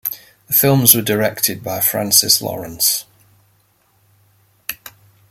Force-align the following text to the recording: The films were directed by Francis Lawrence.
The 0.47 0.53
films 0.53 0.95
were 0.95 1.03
directed 1.03 1.63
by 1.63 1.79
Francis 1.79 2.41
Lawrence. 2.41 3.05